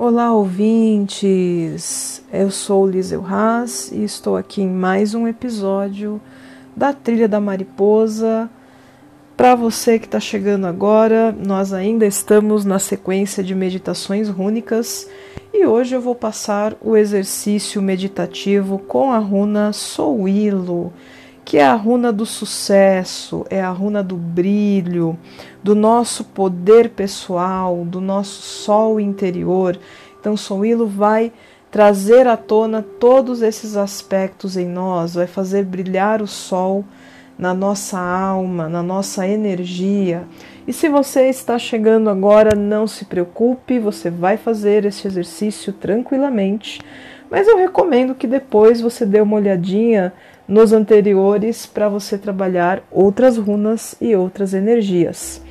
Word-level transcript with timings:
Olá, 0.00 0.32
ouvintes! 0.32 2.22
Eu 2.32 2.52
sou 2.52 2.86
Lisel 2.86 3.26
Haas 3.26 3.90
e 3.90 4.04
estou 4.04 4.36
aqui 4.36 4.62
em 4.62 4.68
mais 4.68 5.12
um 5.12 5.26
episódio 5.26 6.20
da 6.76 6.92
Trilha 6.92 7.26
da 7.26 7.40
Mariposa. 7.40 8.48
Para 9.36 9.56
você 9.56 9.98
que 9.98 10.04
está 10.04 10.20
chegando 10.20 10.68
agora, 10.68 11.32
nós 11.32 11.72
ainda 11.72 12.06
estamos 12.06 12.64
na 12.64 12.78
sequência 12.78 13.42
de 13.42 13.56
meditações 13.56 14.28
rúnicas 14.28 15.10
e 15.52 15.66
hoje 15.66 15.96
eu 15.96 16.00
vou 16.00 16.14
passar 16.14 16.76
o 16.80 16.96
exercício 16.96 17.82
meditativo 17.82 18.78
com 18.78 19.10
a 19.10 19.18
runa 19.18 19.72
Souilo, 19.72 20.92
que 21.48 21.56
é 21.56 21.64
a 21.64 21.74
runa 21.74 22.12
do 22.12 22.26
sucesso, 22.26 23.46
é 23.48 23.58
a 23.58 23.70
runa 23.70 24.02
do 24.02 24.16
brilho, 24.16 25.18
do 25.62 25.74
nosso 25.74 26.22
poder 26.22 26.90
pessoal, 26.90 27.86
do 27.86 28.02
nosso 28.02 28.42
sol 28.42 29.00
interior. 29.00 29.78
Então, 30.20 30.36
Souilo 30.36 30.86
vai 30.86 31.32
trazer 31.70 32.26
à 32.26 32.36
tona 32.36 32.84
todos 33.00 33.40
esses 33.40 33.78
aspectos 33.78 34.58
em 34.58 34.66
nós, 34.66 35.14
vai 35.14 35.26
fazer 35.26 35.64
brilhar 35.64 36.20
o 36.20 36.26
sol 36.26 36.84
na 37.38 37.54
nossa 37.54 37.98
alma, 37.98 38.68
na 38.68 38.82
nossa 38.82 39.26
energia. 39.26 40.24
E 40.66 40.72
se 40.74 40.86
você 40.86 41.30
está 41.30 41.58
chegando 41.58 42.10
agora, 42.10 42.54
não 42.54 42.86
se 42.86 43.06
preocupe, 43.06 43.78
você 43.78 44.10
vai 44.10 44.36
fazer 44.36 44.84
esse 44.84 45.08
exercício 45.08 45.72
tranquilamente, 45.72 46.78
mas 47.30 47.48
eu 47.48 47.56
recomendo 47.56 48.14
que 48.14 48.26
depois 48.26 48.82
você 48.82 49.06
dê 49.06 49.22
uma 49.22 49.36
olhadinha 49.36 50.12
nos 50.48 50.72
anteriores 50.72 51.66
para 51.66 51.88
você 51.88 52.16
trabalhar 52.16 52.82
outras 52.90 53.36
runas 53.36 53.94
e 54.00 54.16
outras 54.16 54.54
energias. 54.54 55.42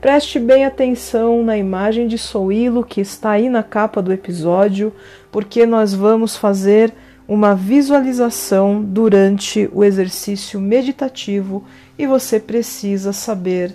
Preste 0.00 0.38
bem 0.38 0.64
atenção 0.64 1.42
na 1.42 1.56
imagem 1.56 2.06
de 2.06 2.16
Souilo 2.16 2.84
que 2.84 3.00
está 3.00 3.30
aí 3.30 3.48
na 3.48 3.62
capa 3.62 4.00
do 4.00 4.12
episódio, 4.12 4.92
porque 5.32 5.66
nós 5.66 5.92
vamos 5.92 6.36
fazer 6.36 6.92
uma 7.26 7.54
visualização 7.54 8.82
durante 8.82 9.68
o 9.72 9.82
exercício 9.82 10.60
meditativo 10.60 11.64
e 11.98 12.06
você 12.06 12.38
precisa 12.38 13.12
saber 13.12 13.74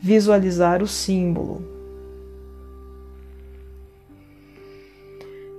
visualizar 0.00 0.82
o 0.82 0.86
símbolo. 0.86 1.79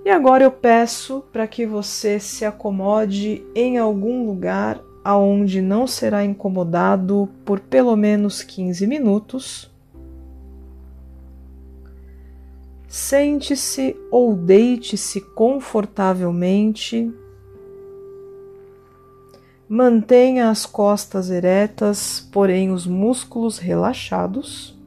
E 0.04 0.10
agora 0.10 0.44
eu 0.44 0.52
peço 0.52 1.24
para 1.32 1.48
que 1.48 1.66
você 1.66 2.20
se 2.20 2.44
acomode 2.44 3.46
em 3.54 3.78
algum 3.78 4.26
lugar 4.26 4.82
aonde 5.04 5.62
não 5.62 5.86
será 5.86 6.24
incomodado 6.24 7.30
por 7.46 7.60
pelo 7.60 7.96
menos 7.96 8.42
15 8.42 8.88
minutos. 8.88 9.72
Sente-se 12.88 13.96
ou 14.12 14.36
deite-se 14.36 15.22
confortavelmente. 15.22 17.12
Mantenha 19.70 20.50
as 20.50 20.66
costas 20.66 21.30
eretas, 21.30 22.28
porém 22.32 22.72
os 22.72 22.86
músculos 22.86 23.58
relaxados. 23.58 24.78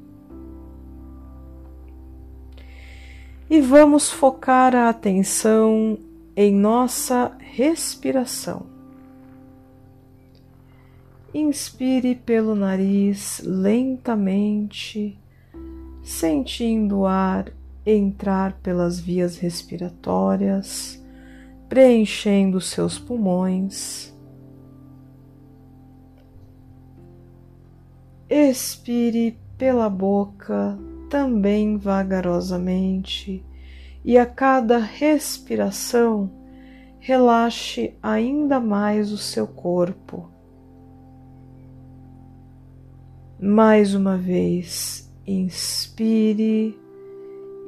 E 3.55 3.61
vamos 3.61 4.11
focar 4.11 4.75
a 4.75 4.89
atenção 4.89 5.97
em 6.35 6.53
nossa 6.53 7.31
respiração. 7.39 8.67
Inspire 11.33 12.17
pelo 12.17 12.57
nariz 12.57 13.41
lentamente, 13.45 15.17
sentindo 16.03 17.01
o 17.01 17.07
ar 17.07 17.53
entrar 17.87 18.55
pelas 18.55 18.99
vias 18.99 19.39
respiratórias, 19.39 21.01
preenchendo 21.69 22.61
seus 22.61 22.99
pulmões. 22.99 24.13
Expire 28.29 29.39
pela 29.57 29.89
boca 29.89 30.77
também 31.15 31.77
vagarosamente, 31.77 33.47
e 34.05 34.19
a 34.19 34.27
cada 34.27 34.79
respiração 34.79 36.29
relaxe 36.99 37.95
ainda 38.03 38.59
mais 38.59 39.13
o 39.13 39.17
seu 39.17 39.47
corpo. 39.47 40.29
Mais 43.41 43.95
uma 43.95 44.17
vez, 44.17 45.09
inspire 45.25 46.77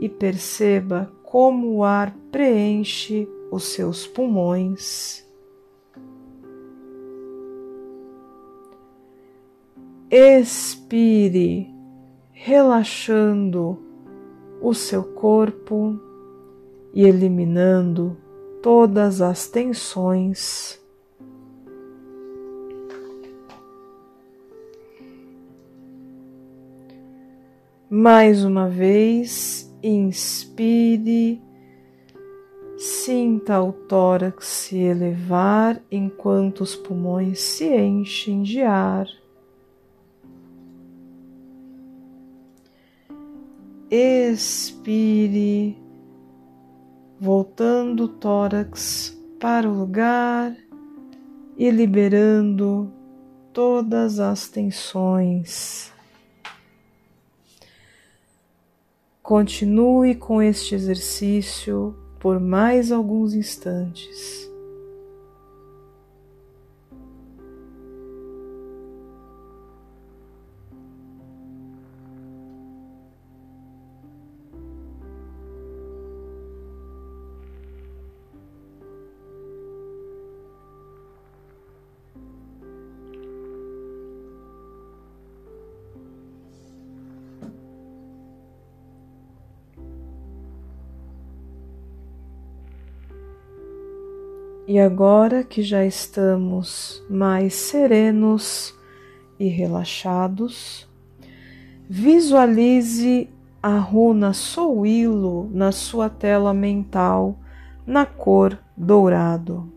e 0.00 0.08
perceba 0.08 1.08
como 1.22 1.68
o 1.68 1.84
ar 1.84 2.12
preenche 2.32 3.28
os 3.52 3.62
seus 3.62 4.08
pulmões. 4.08 5.24
Expire 10.10 11.75
relaxando 12.38 13.82
o 14.60 14.74
seu 14.74 15.02
corpo 15.02 15.98
e 16.92 17.02
eliminando 17.02 18.14
todas 18.62 19.22
as 19.22 19.48
tensões. 19.48 20.78
Mais 27.88 28.44
uma 28.44 28.68
vez, 28.68 29.74
inspire, 29.82 31.42
sinta 32.76 33.62
o 33.62 33.72
tórax 33.72 34.46
se 34.46 34.76
elevar 34.76 35.82
enquanto 35.90 36.60
os 36.60 36.76
pulmões 36.76 37.40
se 37.40 37.74
enchem 37.74 38.42
de 38.42 38.60
ar. 38.60 39.06
Expire, 43.90 45.76
voltando 47.20 48.04
o 48.04 48.08
tórax 48.08 49.16
para 49.40 49.68
o 49.68 49.72
lugar 49.72 50.56
e 51.56 51.70
liberando 51.70 52.92
todas 53.52 54.18
as 54.20 54.48
tensões. 54.48 55.92
Continue 59.22 60.14
com 60.14 60.42
este 60.42 60.74
exercício 60.74 61.96
por 62.20 62.38
mais 62.38 62.92
alguns 62.92 63.34
instantes. 63.34 64.35
E 94.68 94.80
agora 94.80 95.44
que 95.44 95.62
já 95.62 95.84
estamos 95.84 97.00
mais 97.08 97.54
serenos 97.54 98.74
e 99.38 99.46
relaxados, 99.46 100.88
visualize 101.88 103.30
a 103.62 103.78
runa 103.78 104.32
Souilo 104.32 105.48
na 105.52 105.70
sua 105.70 106.10
tela 106.10 106.52
mental 106.52 107.38
na 107.86 108.04
cor 108.04 108.58
dourado. 108.76 109.72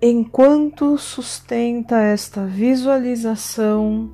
Enquanto 0.00 0.96
sustenta 0.96 2.00
esta 2.00 2.46
visualização, 2.46 4.10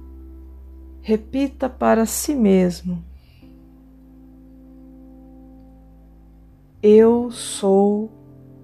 repita 1.02 1.68
para 1.68 2.04
si 2.04 2.34
mesmo 2.34 3.11
Eu 6.82 7.30
sou 7.30 8.10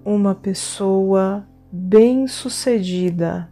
uma 0.03 0.35
pessoa 0.35 1.47
bem-sucedida. 1.71 3.49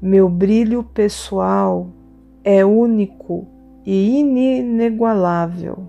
Meu 0.00 0.28
brilho 0.28 0.84
pessoal 0.84 1.90
é 2.44 2.64
único 2.64 3.48
e 3.84 4.20
inigualável. 4.20 5.88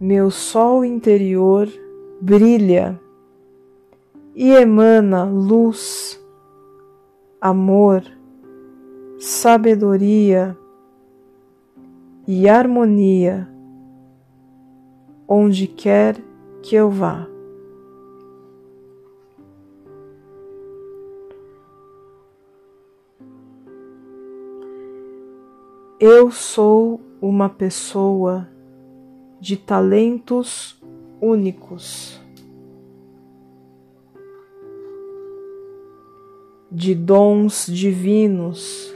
meu 0.00 0.30
sol 0.30 0.84
interior 0.84 1.68
brilha 2.20 3.00
e 4.32 4.52
emana 4.52 5.24
luz, 5.24 6.16
amor, 7.40 8.02
sabedoria 9.18 10.56
e 12.26 12.48
harmonia 12.48 13.48
onde 15.26 15.66
quer 15.66 16.16
que 16.62 16.74
eu 16.74 16.90
vá. 16.90 17.28
Eu 26.00 26.30
sou 26.30 27.00
uma 27.20 27.48
pessoa 27.48 28.48
de 29.40 29.56
talentos 29.56 30.80
únicos, 31.20 32.20
de 36.70 36.94
dons 36.94 37.66
divinos. 37.66 38.94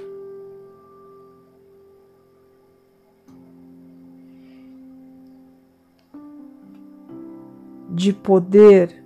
De 7.89 8.13
poder, 8.13 9.05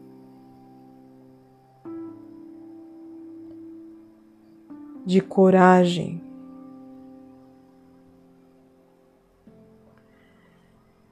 de 5.05 5.21
coragem, 5.21 6.23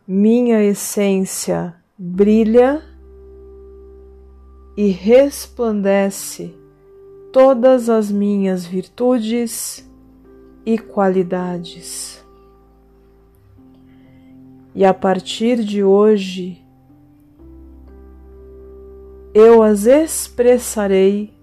minha 0.06 0.62
essência 0.62 1.75
brilha 1.99 2.81
e 4.77 4.89
resplandece 4.89 6.63
todas 7.34 7.90
as 7.90 8.12
minhas 8.12 8.64
virtudes 8.64 9.84
e 10.64 10.78
qualidades. 10.78 12.25
E 14.72 14.84
a 14.84 14.94
partir 14.94 15.64
de 15.64 15.82
hoje, 15.82 16.64
eu 19.34 19.64
as 19.64 19.84
expressarei 19.84 21.34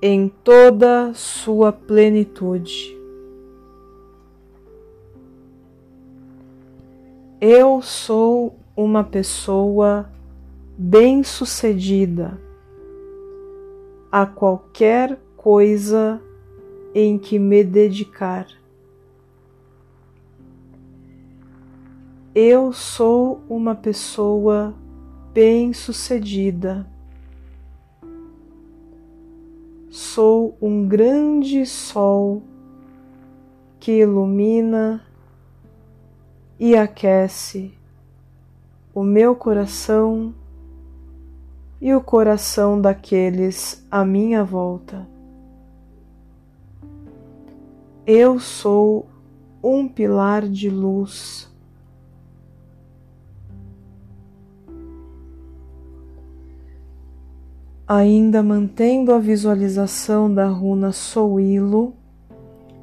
em 0.00 0.30
toda 0.42 1.12
sua 1.12 1.70
plenitude. 1.70 2.96
Eu 7.38 7.82
sou 7.82 8.58
uma 8.74 9.04
pessoa 9.04 10.10
bem-sucedida 10.78 12.47
a 14.10 14.24
qualquer 14.24 15.18
coisa 15.36 16.20
em 16.94 17.18
que 17.18 17.38
me 17.38 17.62
dedicar. 17.62 18.46
Eu 22.34 22.72
sou 22.72 23.40
uma 23.48 23.74
pessoa 23.74 24.74
bem-sucedida. 25.32 26.86
Sou 29.90 30.56
um 30.60 30.86
grande 30.86 31.66
sol 31.66 32.42
que 33.80 34.00
ilumina 34.00 35.04
e 36.58 36.76
aquece 36.76 37.72
o 38.94 39.02
meu 39.02 39.34
coração 39.34 40.34
e 41.80 41.94
o 41.94 42.00
coração 42.00 42.80
daqueles 42.80 43.86
à 43.90 44.04
minha 44.04 44.42
volta. 44.42 45.06
Eu 48.06 48.40
sou 48.40 49.06
um 49.62 49.86
pilar 49.86 50.48
de 50.48 50.70
luz. 50.70 51.46
Ainda 57.86 58.42
mantendo 58.42 59.14
a 59.14 59.18
visualização 59.18 60.32
da 60.32 60.46
runa 60.46 60.92
Souilo, 60.92 61.94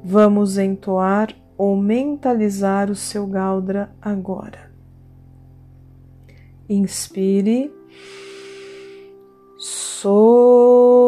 vamos 0.04 0.58
entoar 0.58 1.34
ou 1.56 1.76
mentalizar 1.76 2.90
o 2.90 2.94
seu 2.94 3.26
Galdra 3.26 3.90
agora. 4.00 4.70
Inspire. 6.68 7.72
Sou 9.58 11.05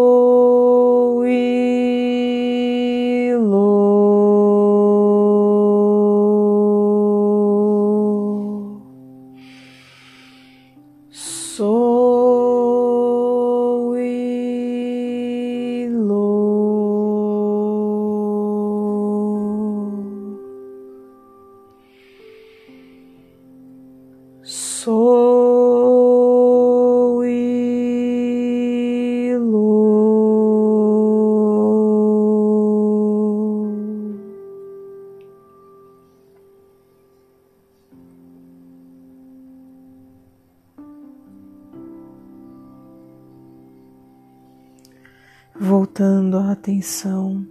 voltando 45.60 46.38
a 46.38 46.52
atenção 46.52 47.44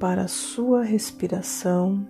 para 0.00 0.22
a 0.22 0.28
sua 0.28 0.82
respiração. 0.82 2.08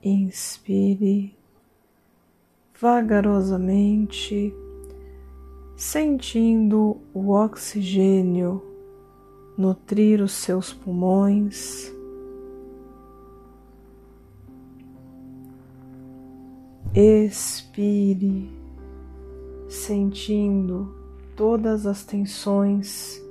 Inspire 0.00 1.36
vagarosamente, 2.80 4.54
sentindo 5.76 6.98
o 7.12 7.30
oxigênio 7.30 8.62
nutrir 9.58 10.22
os 10.22 10.32
seus 10.32 10.72
pulmões. 10.72 11.92
Expire, 16.94 18.48
sentindo 19.68 21.05
todas 21.36 21.86
as 21.86 22.02
tensões 22.02 23.22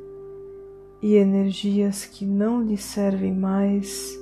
e 1.02 1.16
energias 1.16 2.06
que 2.06 2.26
não 2.26 2.62
lhe 2.62 2.78
servem 2.78 3.34
mais 3.34 4.18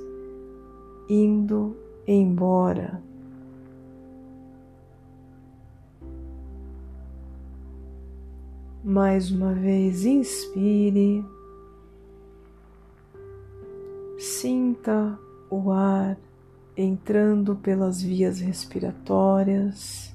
indo 1.08 1.76
embora. 2.06 3.02
Mais 8.82 9.30
uma 9.30 9.54
vez, 9.54 10.04
inspire, 10.04 11.24
sinta 14.18 15.18
o 15.50 15.70
ar 15.70 16.18
entrando 16.76 17.56
pelas 17.56 18.02
vias 18.02 18.40
respiratórias. 18.40 20.13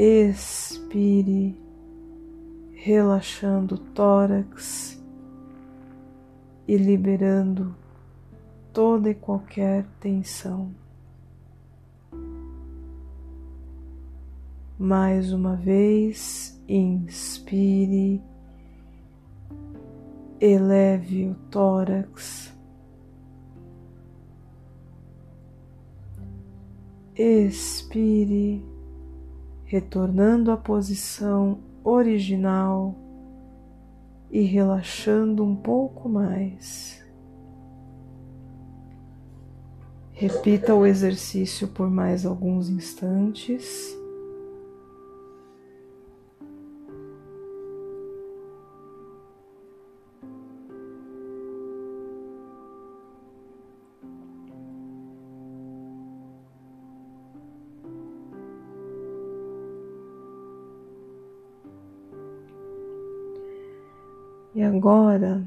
Expire, 0.00 1.60
relaxando 2.72 3.74
o 3.74 3.78
tórax 3.78 5.02
e 6.68 6.76
liberando 6.76 7.74
toda 8.72 9.10
e 9.10 9.14
qualquer 9.16 9.84
tensão. 9.98 10.72
Mais 14.78 15.32
uma 15.32 15.56
vez, 15.56 16.62
inspire, 16.68 18.22
eleve 20.40 21.26
o 21.26 21.34
tórax. 21.50 22.56
Expire 27.16 28.77
retornando 29.68 30.50
à 30.50 30.56
posição 30.56 31.58
original 31.84 32.94
e 34.30 34.40
relaxando 34.40 35.44
um 35.44 35.54
pouco 35.54 36.08
mais. 36.08 37.04
Repita 40.10 40.74
o 40.74 40.86
exercício 40.86 41.68
por 41.68 41.90
mais 41.90 42.24
alguns 42.24 42.70
instantes. 42.70 43.94
E 64.58 64.62
agora, 64.64 65.40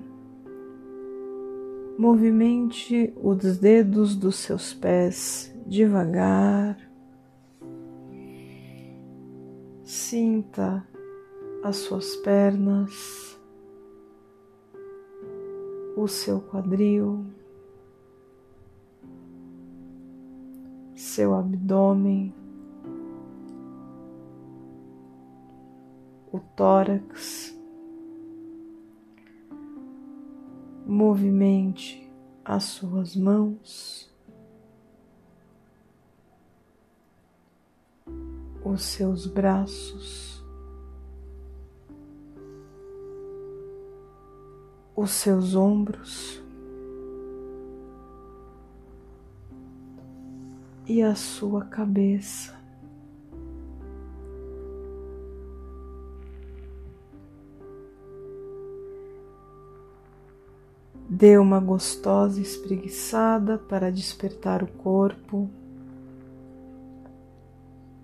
movimente 1.99 3.13
os 3.21 3.57
dedos 3.57 4.15
dos 4.15 4.37
seus 4.37 4.73
pés 4.73 5.53
devagar. 5.67 6.77
Sinta 9.83 10.87
as 11.61 11.75
suas 11.75 12.15
pernas, 12.15 13.37
o 15.97 16.07
seu 16.07 16.39
quadril, 16.39 17.25
seu 20.95 21.35
abdômen, 21.35 22.33
o 26.31 26.39
tórax. 26.55 27.59
Movimente 30.91 32.05
as 32.43 32.65
suas 32.65 33.15
mãos, 33.15 34.13
os 38.61 38.83
seus 38.83 39.25
braços, 39.25 40.43
os 44.93 45.11
seus 45.11 45.55
ombros. 45.55 46.43
E 50.85 51.01
a 51.01 51.15
sua 51.15 51.63
cabeça. 51.63 52.60
Dê 61.21 61.37
uma 61.37 61.59
gostosa 61.59 62.41
espreguiçada 62.41 63.55
para 63.55 63.91
despertar 63.91 64.63
o 64.63 64.67
corpo. 64.67 65.47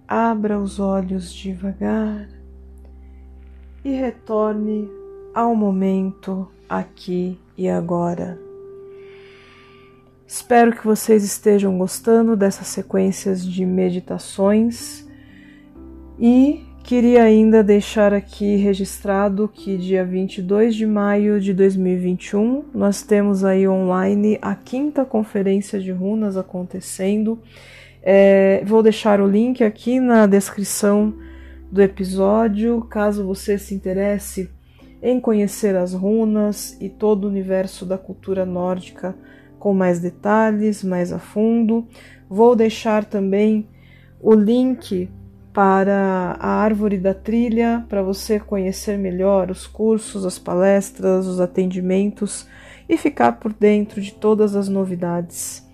Abra 0.08 0.60
os 0.60 0.80
olhos 0.80 1.34
devagar 1.34 2.30
e 3.84 3.90
retorne 3.90 4.88
ao 5.34 5.56
momento 5.56 6.48
aqui 6.70 7.40
e 7.58 7.68
agora. 7.68 8.40
Espero 10.28 10.76
que 10.76 10.86
vocês 10.86 11.24
estejam 11.24 11.76
gostando 11.76 12.36
dessas 12.36 12.68
sequências 12.68 13.44
de 13.44 13.66
meditações 13.66 15.10
e 16.20 16.67
Queria 16.88 17.24
ainda 17.24 17.62
deixar 17.62 18.14
aqui 18.14 18.56
registrado 18.56 19.50
que 19.50 19.76
dia 19.76 20.06
22 20.06 20.74
de 20.74 20.86
maio 20.86 21.38
de 21.38 21.54
2021 21.54 22.64
nós 22.74 23.02
temos 23.02 23.44
aí 23.44 23.68
online 23.68 24.40
a 24.42 24.56
quinta 24.56 25.04
conferência 25.04 25.82
de 25.82 25.92
runas 25.92 26.38
acontecendo. 26.38 27.42
É, 28.02 28.64
vou 28.66 28.82
deixar 28.82 29.20
o 29.20 29.28
link 29.28 29.66
aqui 29.66 30.00
na 30.00 30.26
descrição 30.26 31.14
do 31.70 31.82
episódio, 31.82 32.80
caso 32.90 33.26
você 33.26 33.58
se 33.58 33.76
interesse 33.76 34.50
em 35.04 35.20
conhecer 35.20 35.76
as 35.76 35.92
runas 35.92 36.78
e 36.80 36.88
todo 36.88 37.26
o 37.26 37.28
universo 37.28 37.86
da 37.86 37.98
cultura 37.98 38.46
nórdica 38.46 39.14
com 39.60 39.74
mais 39.74 40.00
detalhes, 40.00 40.86
mais 40.86 41.12
a 41.12 41.20
fundo. 41.20 41.86
Vou 42.30 42.56
deixar 42.56 43.04
também 43.04 43.68
o 44.22 44.34
link 44.34 45.10
para 45.58 46.38
a 46.40 46.50
árvore 46.50 47.00
da 47.00 47.16
trilha, 47.16 47.84
para 47.90 48.04
você 48.04 48.40
conhecer 48.40 48.96
melhor 48.96 49.50
os 49.50 49.66
cursos, 49.66 50.24
as 50.24 50.38
palestras, 50.38 51.26
os 51.26 51.40
atendimentos 51.40 52.46
e 52.88 52.96
ficar 52.96 53.40
por 53.40 53.52
dentro 53.52 54.00
de 54.00 54.14
todas 54.14 54.56
as 54.56 54.70
novidades. 54.70 55.68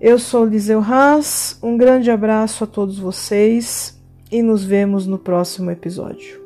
Eu 0.00 0.20
sou 0.20 0.44
Liseu 0.44 0.80
Haas, 0.80 1.58
um 1.60 1.76
grande 1.76 2.12
abraço 2.12 2.62
a 2.62 2.66
todos 2.68 2.96
vocês 2.96 4.00
e 4.30 4.40
nos 4.40 4.62
vemos 4.62 5.04
no 5.04 5.18
próximo 5.18 5.72
episódio. 5.72 6.41